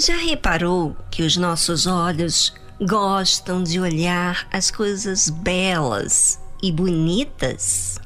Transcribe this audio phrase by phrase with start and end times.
[0.00, 8.00] Já reparou que os nossos olhos gostam de olhar as coisas belas e bonitas?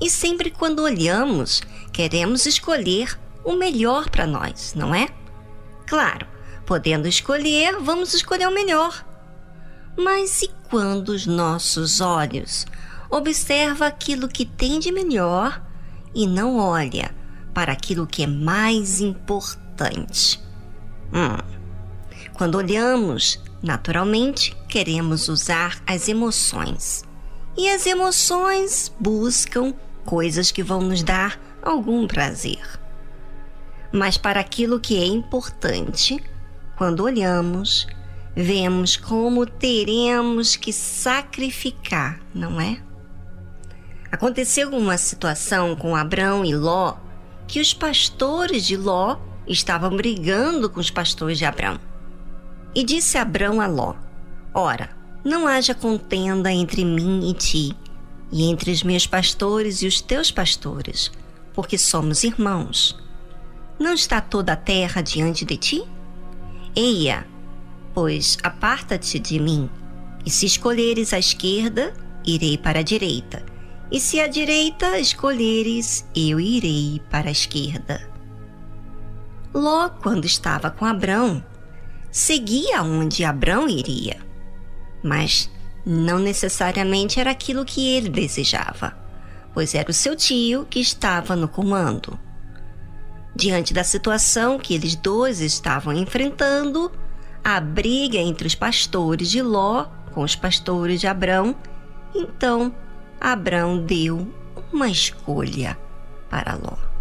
[0.00, 1.62] E sempre quando olhamos,
[1.92, 5.08] queremos escolher o melhor para nós, não é?
[5.88, 6.28] Claro,
[6.64, 9.04] podendo escolher, vamos escolher o melhor.
[9.96, 12.68] Mas e quando os nossos olhos
[13.10, 15.60] observam aquilo que tem de melhor
[16.14, 17.12] e não olha
[17.52, 20.45] para aquilo que é mais importante?
[21.12, 21.38] Hum.
[22.34, 27.04] Quando olhamos, naturalmente queremos usar as emoções.
[27.56, 29.74] E as emoções buscam
[30.04, 32.62] coisas que vão nos dar algum prazer.
[33.92, 36.22] Mas para aquilo que é importante,
[36.76, 37.86] quando olhamos,
[38.34, 42.78] vemos como teremos que sacrificar, não é?
[44.12, 46.96] Aconteceu uma situação com Abrão e Ló
[47.48, 51.78] que os pastores de Ló estavam brigando com os pastores de Abrão.
[52.74, 53.94] E disse Abrão a Ló:
[54.52, 54.90] Ora,
[55.24, 57.76] não haja contenda entre mim e ti,
[58.30, 61.10] e entre os meus pastores e os teus pastores,
[61.54, 62.96] porque somos irmãos.
[63.78, 65.84] Não está toda a terra diante de ti?
[66.74, 67.26] Eia,
[67.94, 69.68] pois aparta-te de mim,
[70.24, 71.94] e se escolheres a esquerda,
[72.24, 73.44] irei para a direita,
[73.90, 78.15] e se a direita escolheres, eu irei para a esquerda.
[79.56, 81.42] Ló, quando estava com Abrão,
[82.10, 84.18] seguia onde Abrão iria,
[85.02, 85.50] mas
[85.84, 88.94] não necessariamente era aquilo que ele desejava,
[89.54, 92.20] pois era o seu tio que estava no comando.
[93.34, 96.92] Diante da situação que eles dois estavam enfrentando,
[97.42, 101.56] a briga entre os pastores de Ló com os pastores de Abrão.
[102.14, 102.74] Então,
[103.18, 104.30] Abrão deu
[104.70, 105.78] uma escolha
[106.28, 106.95] para Ló.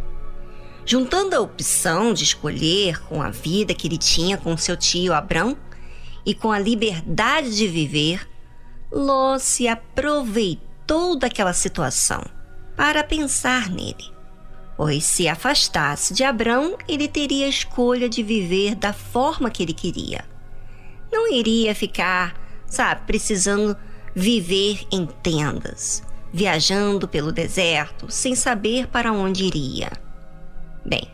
[0.86, 5.58] Juntando a opção de escolher com a vida que ele tinha com seu tio Abrão
[6.26, 8.28] e com a liberdade de viver,
[8.92, 12.24] Ló se aproveitou daquela situação
[12.76, 14.14] para pensar nele.
[14.78, 19.74] Pois se afastasse de Abrão, ele teria a escolha de viver da forma que ele
[19.74, 20.24] queria
[21.16, 22.36] não iria ficar,
[22.68, 23.76] sabe, precisando
[24.14, 29.92] viver em tendas, viajando pelo deserto sem saber para onde iria.
[30.86, 31.10] Bem,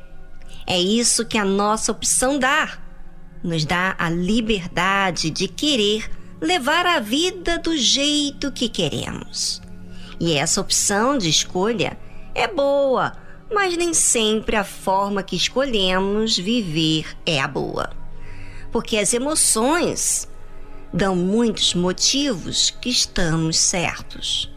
[0.67, 2.77] é isso que a nossa opção dá.
[3.43, 6.09] Nos dá a liberdade de querer
[6.39, 9.61] levar a vida do jeito que queremos.
[10.19, 11.97] E essa opção de escolha
[12.35, 13.13] é boa,
[13.51, 18.01] mas nem sempre a forma que escolhemos viver é a boa
[18.71, 20.27] porque as emoções
[20.93, 24.51] dão muitos motivos que estamos certos.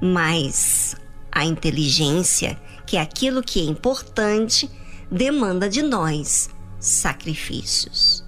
[0.00, 0.94] Mas
[1.30, 2.58] a inteligência,
[2.90, 4.68] que é aquilo que é importante,
[5.08, 8.24] demanda de nós sacrifícios.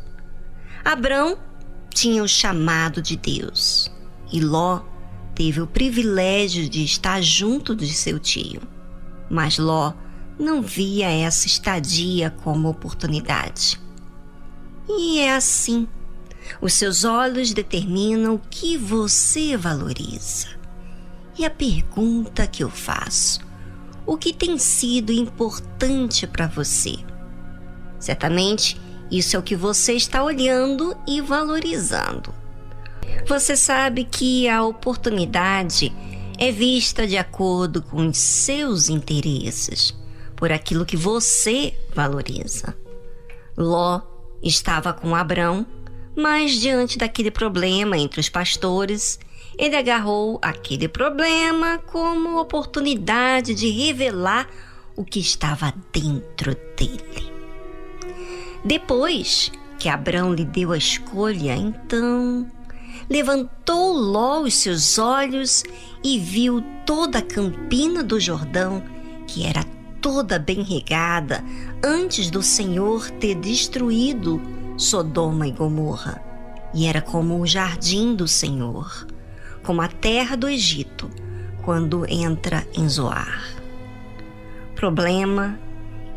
[0.85, 1.37] Abrão
[1.91, 3.91] tinha o chamado de Deus
[4.33, 4.83] e Ló
[5.35, 8.63] teve o privilégio de estar junto de seu tio.
[9.29, 9.95] Mas Ló
[10.39, 13.81] não via essa estadia como oportunidade.
[14.89, 15.89] E é assim.
[16.61, 20.47] Os seus olhos determinam o que você valoriza.
[21.37, 23.41] E a pergunta que eu faço:
[24.07, 26.97] o que tem sido importante para você?
[27.99, 28.81] Certamente,
[29.11, 32.35] isso é o que você está olhando e valorizando.
[33.27, 35.93] Você sabe que a oportunidade
[36.39, 39.95] é vista de acordo com os seus interesses,
[40.35, 42.77] por aquilo que você valoriza.
[43.57, 44.01] Ló
[44.43, 45.65] estava com Abrão,
[46.17, 49.21] mas diante daquele problema entre os pastores,
[49.59, 54.49] ele agarrou aquele problema como oportunidade de revelar
[54.97, 57.33] o que estava dentro dele.
[58.65, 62.47] Depois que Abrão lhe deu a escolha, então
[63.11, 65.65] levantou Ló os seus olhos
[66.05, 68.83] e viu toda a campina do Jordão,
[69.27, 69.65] que era
[70.01, 71.45] toda bem regada
[71.83, 74.41] antes do Senhor ter destruído
[74.77, 76.23] Sodoma e Gomorra.
[76.75, 79.07] E era como o jardim do Senhor,
[79.63, 81.11] como a terra do Egito,
[81.63, 83.55] quando entra em Zoar.
[84.75, 85.59] Problema,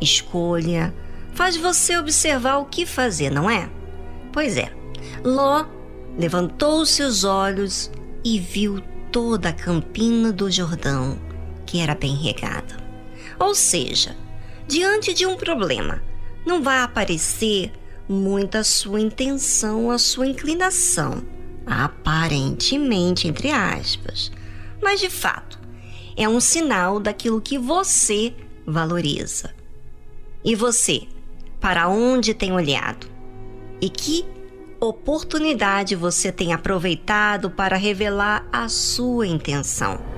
[0.02, 0.94] escolha,
[1.34, 3.70] faz você observar o que fazer, não é?
[4.32, 4.72] Pois é,
[5.24, 5.66] Ló
[6.18, 7.92] levantou seus olhos
[8.24, 8.82] e viu
[9.12, 11.18] toda a campina do Jordão,
[11.66, 12.78] que era bem regada.
[13.40, 14.16] Ou seja,
[14.68, 16.02] diante de um problema,
[16.46, 17.72] não vai aparecer
[18.08, 21.24] muito a sua intenção, a sua inclinação,
[21.66, 24.32] aparentemente, entre aspas.
[24.82, 25.60] Mas de fato,
[26.16, 28.34] é um sinal daquilo que você
[28.66, 29.54] valoriza.
[30.44, 31.04] E você,
[31.60, 33.08] para onde tem olhado?
[33.82, 34.26] E que
[34.80, 40.15] oportunidade você tem aproveitado para revelar a sua intenção?